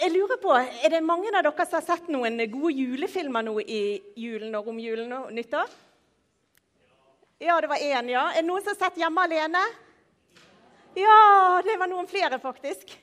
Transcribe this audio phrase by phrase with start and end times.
[0.00, 3.60] jeg lurer på, Er det mange av dere som har sett noen gode julefilmer nå
[3.60, 5.68] i julen og romjulen og nyttår?
[7.40, 8.30] Ja, det var én, ja.
[8.32, 9.66] Er det noen som har sett 'Hjemme alene'?
[10.94, 12.96] Ja, det var noen flere, faktisk.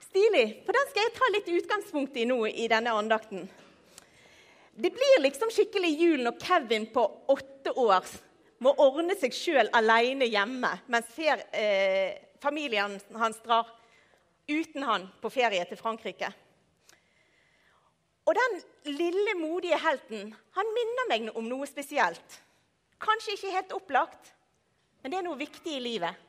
[0.00, 0.62] Stilig.
[0.64, 3.48] For den skal jeg ta litt utgangspunkt i nå i denne andakten.
[4.74, 8.04] Det blir liksom skikkelig jul når Kevin på åtte år
[8.58, 13.68] må ordne seg sjøl aleine hjemme mens fer, eh, familien hans drar
[14.48, 16.30] uten han på ferie til Frankrike.
[18.26, 18.56] Og den
[18.96, 22.40] lille, modige helten han minner meg om noe spesielt.
[23.02, 24.32] Kanskje ikke helt opplagt,
[25.02, 26.24] men det er noe viktig i livet.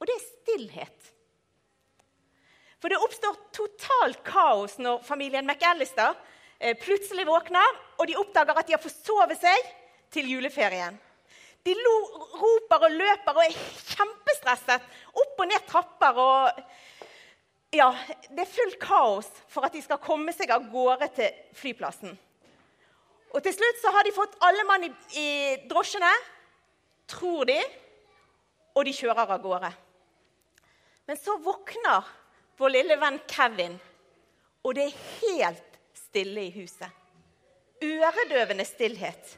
[0.00, 1.12] Og det er stillhet.
[2.82, 6.12] For det oppstår totalt kaos når familien McAllister
[6.58, 9.70] eh, plutselig våkner og de oppdager at de har forsovet seg
[10.12, 10.98] til juleferien.
[11.66, 11.74] De
[12.38, 13.56] roper og løper og er
[13.94, 14.84] kjempestresset.
[15.18, 16.60] Opp og ned trapper og
[17.76, 17.90] ja,
[18.30, 22.14] det er fullt kaos for at de skal komme seg av gårde til flyplassen.
[23.34, 25.28] Og til slutt så har de fått alle mann i, i
[25.68, 26.10] drosjene,
[27.10, 27.58] tror de,
[28.76, 29.72] og de kjører av gårde.
[31.06, 32.06] Men så våkner
[32.58, 33.76] vår lille venn Kevin,
[34.64, 36.88] og det er helt stille i huset.
[37.84, 39.36] Øredøvende stillhet.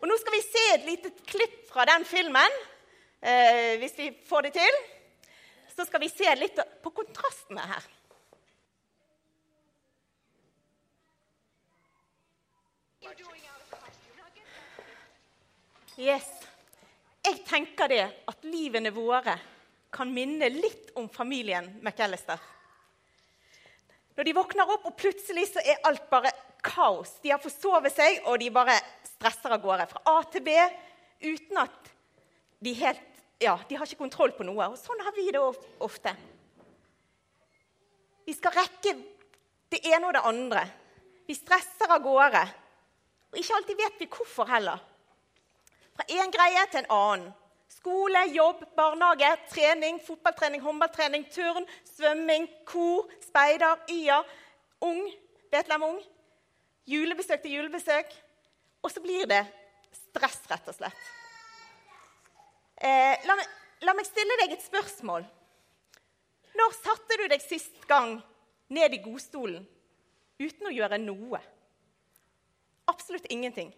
[0.00, 2.54] Og Nå skal vi se et lite klipp fra den filmen,
[3.20, 4.80] eh, hvis vi får det til
[5.80, 7.84] så skal vi se litt på kontrastene her.
[16.00, 16.28] Yes.
[17.24, 19.34] Jeg tenker det at livene våre
[19.92, 22.38] kan minne litt om familien McAllister.
[24.16, 26.32] Når de våkner opp, og plutselig så er alt bare
[26.64, 27.16] kaos.
[27.24, 28.76] De har forsovet seg, og de bare
[29.14, 30.56] stresser av gårde fra A til B
[31.24, 31.92] uten at
[32.60, 33.09] de helt
[33.40, 34.68] ja, de har ikke kontroll på noe.
[34.68, 35.40] Og sånn har vi det
[35.80, 36.12] ofte.
[38.26, 38.94] Vi skal rekke
[39.72, 40.64] det ene og det andre.
[41.26, 42.42] Vi stresser av gårde.
[43.30, 44.82] Og ikke alltid vet vi hvorfor heller.
[45.96, 47.30] Fra én greie til en annen.
[47.70, 54.18] Skole, jobb, barnehage, trening, fotballtrening, håndballtrening, turn, svømming, kor, speider, YA,
[54.84, 55.04] ung,
[55.50, 56.02] Betlehem Ung.
[56.90, 58.12] Julebesøk til julebesøk.
[58.82, 59.44] Og så blir det
[59.94, 61.08] stress, rett og slett.
[62.80, 63.36] Eh, la,
[63.84, 65.26] la, meg, stille deg et spørsmål.
[66.56, 68.16] Når satte du deg sist gang
[68.72, 69.66] ned i godstolen
[70.40, 71.40] uten å gjøre noe?
[72.88, 73.68] Absolutt ingenting.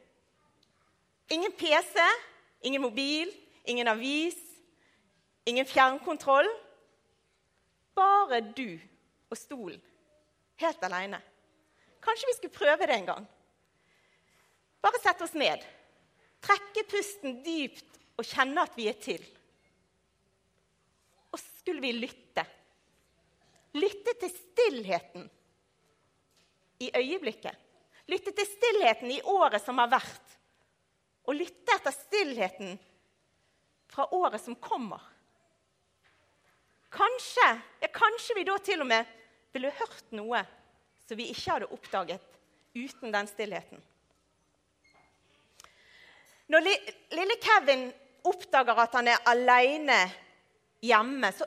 [1.35, 1.99] Ingen PC,
[2.63, 3.33] ingen mobil,
[3.67, 4.39] ingen avis,
[5.51, 6.49] ingen fjernkontroll.
[7.99, 8.79] Bare du
[9.33, 9.83] og stolen,
[10.63, 11.19] helt aleine.
[12.03, 13.27] Kanskje vi skulle prøve det en gang?
[14.83, 15.63] Bare sette oss ned.
[16.43, 19.23] Trekke pusten dypt og kjenne at vi er til.
[21.33, 22.45] Og skulle vi lytte.
[23.79, 25.29] Lytte til stillheten
[26.85, 27.57] i øyeblikket.
[28.11, 30.37] Lytte til stillheten i året som har vært.
[31.25, 32.77] Og lytte etter stillheten
[33.93, 35.01] fra året som kommer.
[36.93, 37.47] Kanskje,
[37.81, 39.09] ja, kanskje vi da til og med
[39.55, 40.43] ville hørt noe
[41.07, 42.29] som vi ikke hadde oppdaget
[42.77, 43.81] uten den stillheten.
[46.53, 46.67] Når
[47.17, 47.87] lille Kevin
[48.25, 49.99] oppdager at han er alene
[50.83, 51.47] hjemme, så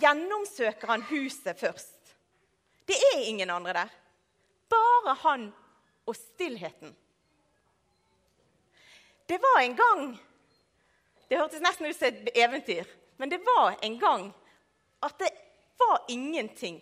[0.00, 2.14] gjennomsøker han huset først.
[2.86, 3.92] Det er ingen andre der.
[4.70, 5.46] Bare han
[6.06, 6.94] og stillheten.
[9.26, 10.18] Det var en gang
[11.30, 12.88] Det hørtes nesten ut som et eventyr,
[13.22, 14.24] men det var en gang
[15.06, 15.28] at det
[15.78, 16.80] var ingenting.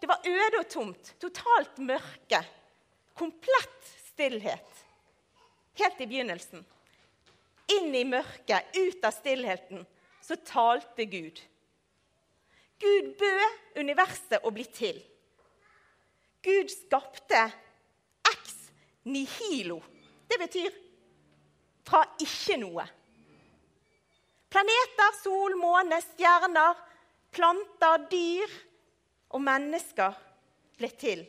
[0.00, 1.14] Det var øde og tomt.
[1.20, 2.42] Totalt mørke.
[3.16, 4.84] Komplett stillhet.
[5.80, 6.66] Helt i begynnelsen
[7.72, 9.84] inn i mørket, ut av stillheten,
[10.24, 11.40] så talte Gud.
[12.80, 14.98] Gud bød universet å bli til.
[16.44, 17.40] Gud skapte
[18.28, 18.56] ex
[19.08, 19.80] nihilo.
[20.28, 20.74] Det betyr
[21.84, 22.84] fra ikke noe.
[24.52, 26.76] Planeter, sol, måne, stjerner,
[27.34, 28.52] planter, dyr
[29.34, 30.14] og mennesker
[30.78, 31.24] ble til.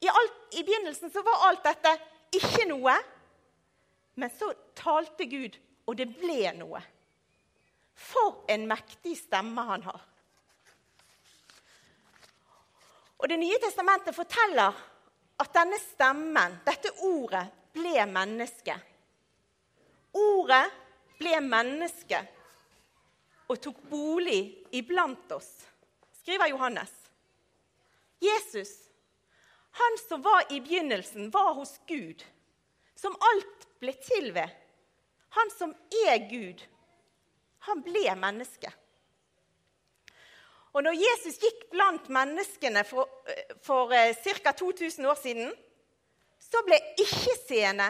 [0.00, 1.94] I, alt, I, begynnelsen var alt dette
[2.36, 2.94] ikke noe,
[4.20, 5.56] men så talte Gud,
[5.88, 6.80] og det ble noe.
[7.96, 10.02] For en mektig stemme han har.
[13.20, 14.76] Og Det nye testamentet forteller
[15.40, 18.76] at denne stemmen, dette ordet, ble menneske.
[20.16, 20.64] Ordet
[21.20, 22.20] ble menneske
[23.50, 24.40] og tok bolig
[24.76, 25.48] iblant oss,
[26.20, 26.92] skriver Johannes.
[28.20, 28.72] Jesus,
[29.80, 32.24] han som var i begynnelsen, var hos Gud,
[32.94, 34.48] som alt ble til ved.
[35.36, 35.72] Han som
[36.06, 36.62] er Gud.
[37.68, 38.72] Han ble menneske.
[40.70, 43.08] Og når Jesus gikk blant menneskene for,
[43.66, 44.52] for ca.
[44.52, 45.50] 2000 år siden,
[46.40, 47.88] så ble ikke-seende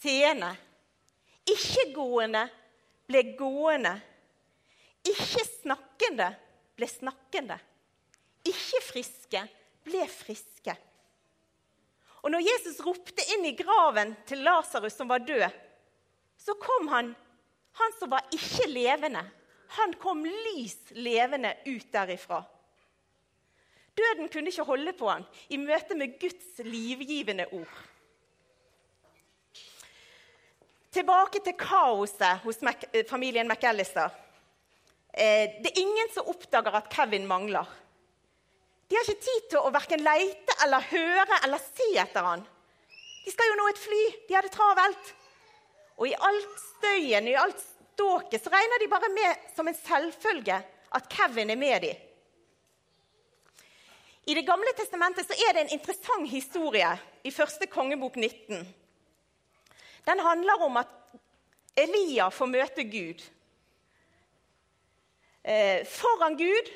[0.00, 0.52] seende.
[1.50, 2.44] Ikke-gående
[3.10, 3.96] ble gående.
[5.10, 6.28] Ikke-snakkende
[6.78, 7.58] ble snakkende.
[8.46, 9.42] Ikke-friske
[9.86, 10.76] ble friske.
[12.20, 15.48] Og når Jesus ropte inn i graven til Lasarus, som var død,
[16.40, 17.12] så kom han,
[17.80, 19.22] han som var ikke levende.
[19.76, 22.42] Han kom lys levende ut derifra.
[23.96, 27.78] Døden kunne ikke holde på han i møte med Guds livgivende ord.
[30.90, 34.10] Tilbake til kaoset hos eh, familien McAllister.
[35.12, 37.68] Eh, det er ingen som oppdager at Kevin mangler.
[38.90, 42.40] De har ikke tid til å verken leite eller høre eller se etter han.
[43.22, 44.00] De skal jo nå et fly.
[44.26, 45.12] De har det travelt.
[46.00, 50.56] Og i alt støyen, i alt ståket, så regner de bare med som en selvfølge
[50.98, 52.06] at Kevin er med dem.
[54.26, 56.90] I Det gamle testamentet så er det en interessant historie
[57.24, 58.66] i første kongebok 19.
[60.06, 60.90] Den handler om at
[61.78, 63.22] Elia får møte Gud.
[65.44, 66.70] Eh, foran Gud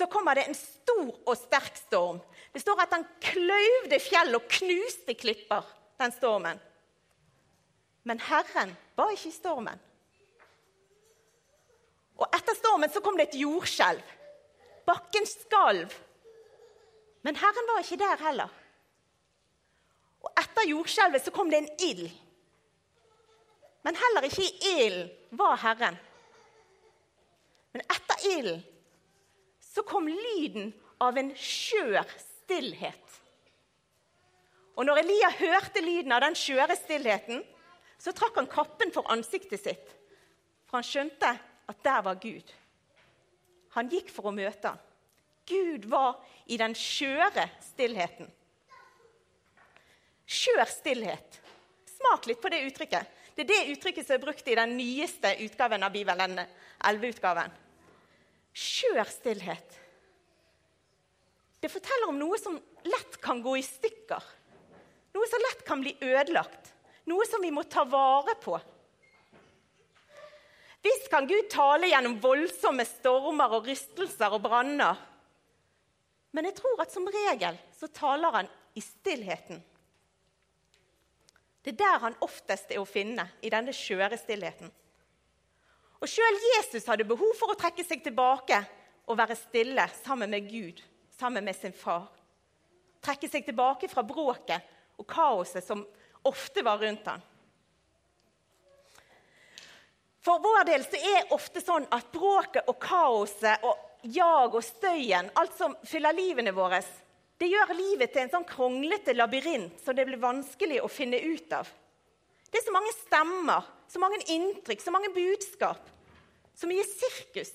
[0.00, 2.20] så kommer det en stor og sterk storm.
[2.54, 5.66] Det står at han kløyvde fjell og knuste klipper,
[6.00, 6.60] den stormen.
[8.08, 9.82] Men Herren var ikke i stormen.
[12.16, 14.16] Og etter stormen så kom det et jordskjelv.
[14.88, 15.92] Bakken skalv.
[17.20, 18.56] Men Herren var ikke der heller.
[20.24, 22.08] Og etter jordskjelvet så kom det en ild.
[23.84, 25.96] Men heller ikke i ilden var Herren.
[27.76, 28.64] Men etter ilden
[29.70, 33.20] så kom lyden av en skjør stillhet.
[34.74, 37.42] Og når Elia hørte lyden av den skjøre stillheten,
[38.00, 39.94] så trakk han kappen for ansiktet sitt,
[40.66, 41.34] for han skjønte
[41.70, 42.54] at der var Gud.
[43.76, 44.80] Han gikk for å møte ham.
[45.50, 46.18] Gud var
[46.50, 48.30] i den skjøre stillheten.
[50.30, 51.40] Skjør stillhet.
[51.90, 53.16] Smak litt på det uttrykket.
[53.34, 56.38] Det er det uttrykket som er brukt i den nyeste utgaven av Bibelen,
[56.86, 57.54] 11-utgaven.
[58.56, 59.78] Skjør stillhet.
[61.60, 62.56] Det forteller om noe som
[62.88, 64.24] lett kan gå i stykker.
[65.14, 66.72] Noe som lett kan bli ødelagt.
[67.10, 68.56] Noe som vi må ta vare på.
[70.82, 74.96] Visst kan Gud tale gjennom voldsomme stormer og rystelser og branner.
[76.32, 78.48] Men jeg tror at som regel så taler han
[78.78, 79.60] i stillheten.
[81.60, 84.70] Det er der han oftest er å finne, i denne skjøre stillheten.
[86.00, 88.58] Og Sjøl Jesus hadde behov for å trekke seg tilbake
[89.10, 90.80] og være stille sammen med Gud,
[91.18, 92.08] sammen med sin far.
[93.04, 94.64] Trekke seg tilbake fra bråket
[95.00, 95.84] og kaoset som
[96.28, 97.20] ofte var rundt ham.
[100.20, 105.30] For vår del så er ofte sånn at bråket og kaoset og jag og støyen,
[105.36, 106.80] alt som fyller livene våre,
[107.40, 111.52] det gjør livet til en sånn kronglete labyrint som det blir vanskelig å finne ut
[111.56, 111.68] av.
[112.50, 115.90] Det er så mange stemmer, så mange inntrykk, så mange budskap.
[116.54, 117.52] Så mye sirkus.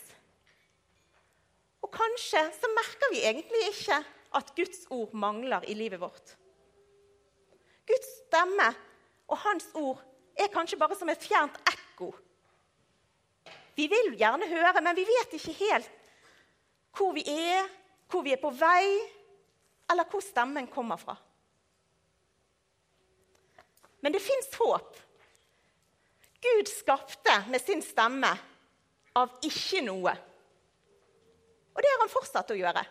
[1.84, 4.00] Og kanskje så merker vi egentlig ikke
[4.36, 6.36] at Guds ord mangler i livet vårt.
[7.86, 8.72] Guds stemme
[9.28, 10.02] og hans ord
[10.36, 12.10] er kanskje bare som et fjernt ekko.
[13.76, 15.92] Vi vil gjerne høre, men vi vet ikke helt
[16.96, 17.68] hvor vi er,
[18.08, 18.86] hvor vi er på vei,
[19.92, 21.18] eller hvor stemmen kommer fra.
[24.06, 24.98] Men det fins håp.
[26.42, 28.30] Gud skapte med sin stemme
[29.18, 30.14] av ikke noe.
[31.74, 32.84] Og det har han fortsatt å gjøre.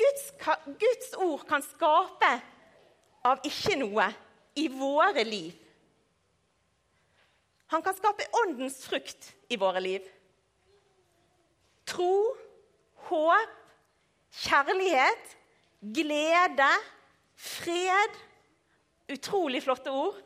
[0.00, 0.24] Guds,
[0.80, 2.32] Guds ord kan skape
[3.28, 4.08] av ikke noe
[4.56, 5.52] i våre liv.
[7.76, 10.08] Han kan skape åndens frukt i våre liv.
[11.84, 12.32] Tro,
[13.12, 13.56] håp,
[14.48, 15.34] kjærlighet,
[15.92, 16.72] glede,
[17.36, 18.24] fred
[19.12, 20.20] Utrolig flotte ord.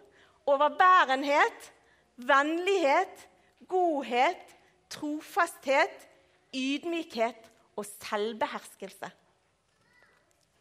[0.49, 1.73] Overbærenhet,
[2.17, 3.29] vennlighet,
[3.69, 4.57] godhet,
[4.91, 6.09] trofasthet,
[6.55, 9.11] ydmykhet og selvbeherskelse.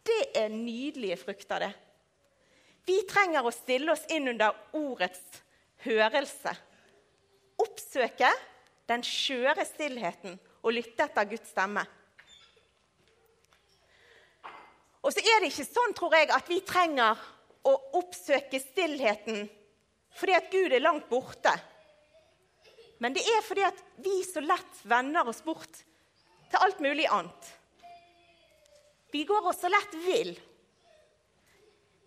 [0.07, 1.73] Det er nydelige frukter, det.
[2.87, 5.41] Vi trenger å stille oss inn under ordets
[5.83, 6.53] hørelse.
[7.59, 8.29] Oppsøke
[8.87, 11.83] den skjøre stillheten og lytte etter Guds stemme.
[15.03, 17.19] Og så er det ikke sånn, tror jeg, at vi trenger
[17.65, 19.47] å oppsøke stillheten
[20.17, 21.53] fordi at Gud er langt borte.
[22.97, 25.83] Men det er fordi at vi så lett vender oss bort
[26.49, 27.51] til alt mulig annet.
[29.13, 30.33] Vi går oss så lett vill.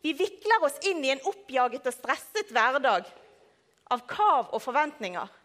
[0.03, 3.07] Vi vikler oss inn i en oppjaget og stresset hverdag
[3.91, 5.37] av krav og forventninger.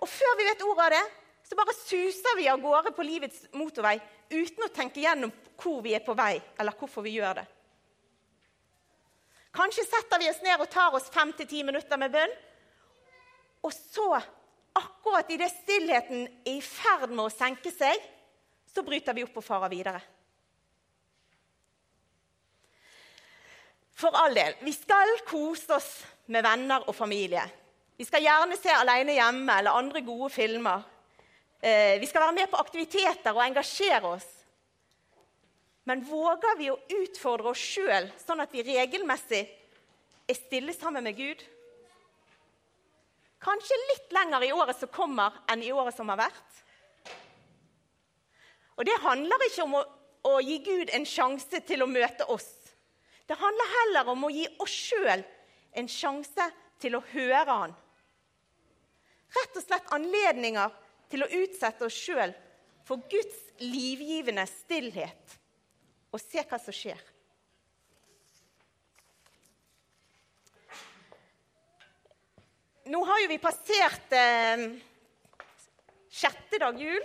[0.00, 1.06] Og før vi vet ordet av det,
[1.50, 3.96] Så bare suser vi av gårde på livets motorvei
[4.30, 7.44] uten å tenke gjennom hvor vi er på vei, eller hvorfor vi gjør det.
[9.54, 12.36] Kanskje setter vi oss ned og tar oss fem til ti minutter med bønn.
[13.66, 14.20] Og så,
[14.78, 17.98] akkurat idet stillheten er i ferd med å senke seg,
[18.70, 20.00] så bryter vi opp og farer videre.
[24.00, 25.90] For all del, vi skal kose oss
[26.32, 27.42] med venner og familie.
[28.00, 30.86] Vi skal gjerne se Alene hjemme eller andre gode filmer.
[31.60, 34.28] Eh, vi skal være med på aktiviteter og engasjere oss.
[35.88, 39.40] Men våger vi å utfordre oss sjøl, sånn at vi regelmessig
[40.28, 41.42] er stille sammen med Gud?
[43.40, 46.58] Kanskje litt lenger i året som kommer, enn i året som har vært?
[48.76, 49.82] Og Det handler ikke om å,
[50.28, 52.48] å gi Gud en sjanse til å møte oss.
[53.28, 55.24] Det handler heller om å gi oss sjøl
[55.80, 56.46] en sjanse
[56.80, 57.74] til å høre Han.
[59.30, 60.72] Rett og slett anledninger
[61.12, 62.32] til å utsette oss sjøl
[62.88, 65.39] for Guds livgivende stillhet
[66.10, 67.00] og se hva som skjer.
[72.90, 74.64] Nå har jo vi passert eh,
[76.10, 77.04] sjette dag jul.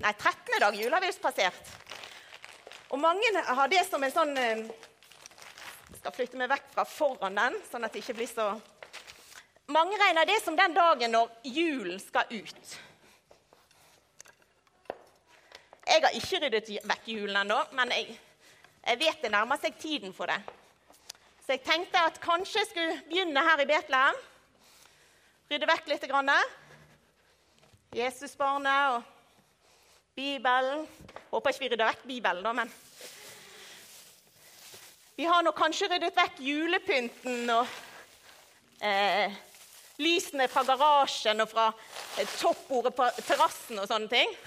[0.00, 0.60] Nei, 13.
[0.62, 1.72] dag jul har vi just passert.
[2.90, 4.62] Og mange har det som en sånn eh,
[5.98, 8.52] skal flytte meg vekk fra foran den, sånn at det ikke blir så
[9.70, 12.72] Mange regner det som den dagen når julen skal ut.
[15.90, 18.12] Jeg har ikke ryddet vekk julen ennå, men jeg,
[18.86, 20.36] jeg, vet det nærmer seg tiden for det.
[21.42, 24.20] Så jeg tenkte at kanskje jeg skulle begynne her i Betlehem.
[25.50, 26.06] Rydde vekk litt.
[26.12, 26.30] Grann.
[27.98, 29.02] Jesusbarnet og
[30.14, 30.86] Bibelen.
[31.32, 32.70] Håper ikke vi rydder vekk Bibelen, da, men
[35.18, 37.74] vi har nå kanskje ryddet vekk julepynten og
[38.78, 39.34] eh,
[39.98, 41.66] lysene fra garasjen og fra
[42.38, 44.38] toppbordet på terrassen og sånne ting.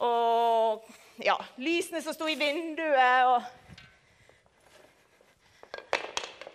[0.00, 0.86] Og
[1.20, 3.42] ja, lysene som sto i vinduet og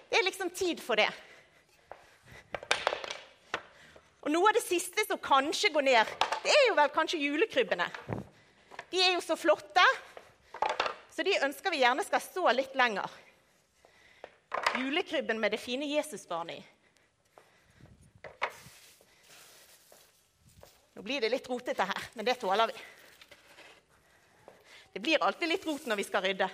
[0.09, 1.09] Det er liksom tid for det.
[4.23, 6.13] Og Noe av det siste som kanskje går ned,
[6.45, 7.89] det er jo vel kanskje julekrybbene.
[8.93, 9.83] De er jo så flotte.
[11.11, 13.11] Så de ønsker vi gjerne skal stå litt lenger.
[14.79, 16.63] Julekrybben med det fine Jesusbarnet i.
[20.95, 22.83] Nå blir det litt rotete her, men det tåler vi.
[24.95, 26.45] Det blir alltid litt rot når vi skal rydde.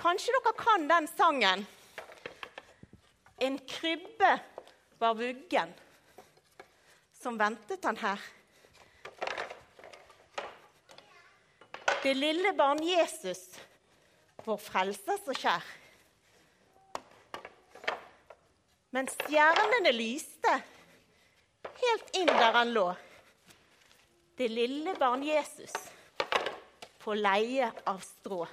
[0.00, 1.66] Kanskje dere kan den sangen
[3.36, 4.32] 'En krybbe
[4.98, 5.76] var vuggen',
[7.12, 8.35] som ventet han her.
[12.06, 13.40] Det lille barn Jesus,
[14.44, 15.64] vår frelser så kjær.
[18.94, 20.52] Men stjernene lyste
[21.80, 22.84] helt inn der han lå.
[24.38, 25.74] Det lille barn Jesus
[27.02, 28.44] på leie av strå.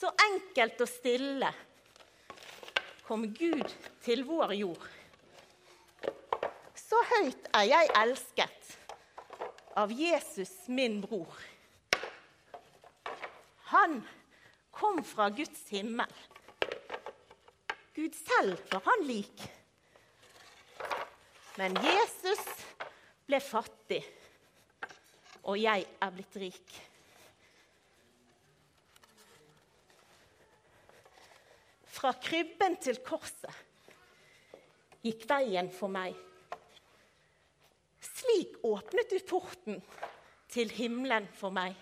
[0.00, 1.52] Så enkelt og stille
[3.04, 3.68] kom Gud
[4.00, 4.94] til vår jord.
[6.98, 8.70] Så høyt er jeg elsket
[9.78, 11.30] av Jesus, min bror.
[13.70, 14.00] Han
[14.74, 16.10] kom fra Guds himmel.
[17.94, 19.46] Gud selv var han lik.
[21.62, 22.42] Men Jesus
[23.30, 24.02] ble fattig,
[25.46, 26.78] og jeg er blitt rik.
[31.94, 33.54] Fra krybben til korset
[35.06, 36.26] gikk veien for meg.
[38.18, 39.82] Slik åpnet du porten
[40.50, 41.76] til himmelen for meg.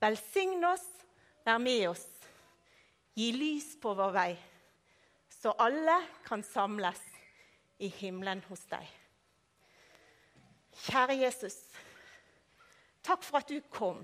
[0.00, 0.86] Velsign oss,
[1.44, 2.06] vær med oss,
[3.18, 4.30] gi lys på vår vei,
[5.40, 7.02] så alle kan samles
[7.80, 8.86] i himmelen hos deg.
[10.86, 11.58] Kjære Jesus,
[13.04, 14.00] takk for at du kom.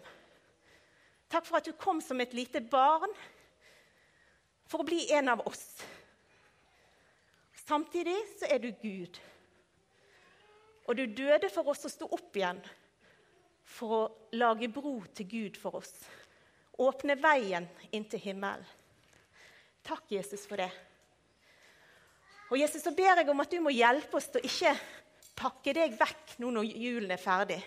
[1.33, 3.13] Takk for at du kom som et lite barn
[4.69, 5.65] for å bli en av oss.
[7.67, 9.17] Samtidig så er du Gud.
[10.87, 12.61] Og du døde for oss å stå opp igjen
[13.77, 14.03] for å
[14.39, 15.93] lage bro til Gud for oss.
[16.79, 18.67] Åpne veien inn til himmelen.
[19.87, 20.71] Takk, Jesus, for det.
[22.51, 24.75] Og Jesus, så ber jeg om at du må hjelpe oss til å ikke
[25.39, 27.59] pakke deg vekk nå når julen er ferdig.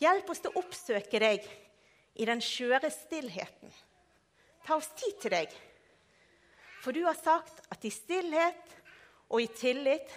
[0.00, 1.46] Hjelp oss til å oppsøke deg
[2.18, 3.72] i den skjøre stillheten
[4.68, 5.52] ta oss tid til deg.
[6.84, 8.74] For du har sagt at i stillhet
[9.32, 10.12] og i tillit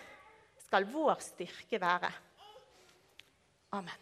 [0.72, 2.12] skal vår styrke være.
[3.76, 4.01] Amen.